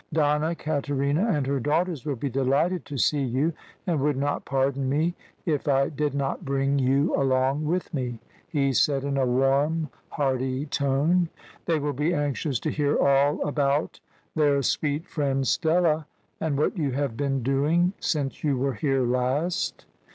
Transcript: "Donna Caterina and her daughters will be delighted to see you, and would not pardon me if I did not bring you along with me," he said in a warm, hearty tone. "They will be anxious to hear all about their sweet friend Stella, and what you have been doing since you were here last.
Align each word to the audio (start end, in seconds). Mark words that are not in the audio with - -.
"Donna 0.11 0.55
Caterina 0.55 1.27
and 1.27 1.45
her 1.45 1.59
daughters 1.59 2.05
will 2.07 2.15
be 2.15 2.27
delighted 2.27 2.85
to 2.85 2.97
see 2.97 3.21
you, 3.21 3.53
and 3.85 3.99
would 3.99 4.17
not 4.17 4.45
pardon 4.45 4.89
me 4.89 5.13
if 5.45 5.67
I 5.67 5.89
did 5.89 6.15
not 6.15 6.43
bring 6.43 6.79
you 6.79 7.15
along 7.15 7.65
with 7.65 7.93
me," 7.93 8.17
he 8.49 8.73
said 8.73 9.03
in 9.03 9.15
a 9.15 9.27
warm, 9.27 9.89
hearty 10.09 10.65
tone. 10.65 11.29
"They 11.67 11.77
will 11.77 11.93
be 11.93 12.15
anxious 12.15 12.59
to 12.61 12.71
hear 12.71 12.97
all 12.97 13.47
about 13.47 13.99
their 14.35 14.63
sweet 14.63 15.05
friend 15.07 15.45
Stella, 15.47 16.07
and 16.39 16.57
what 16.57 16.79
you 16.79 16.93
have 16.93 17.15
been 17.15 17.43
doing 17.43 17.93
since 17.99 18.43
you 18.43 18.57
were 18.57 18.73
here 18.73 19.03
last. 19.03 19.85